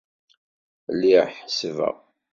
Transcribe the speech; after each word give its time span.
Lliɣ 0.93 1.25
ḥessbeɣ. 1.37 1.95